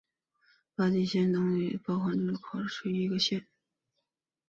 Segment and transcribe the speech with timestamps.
[0.73, 3.45] 巴吉亚县是东帝汶民主共和国包考区的一个县。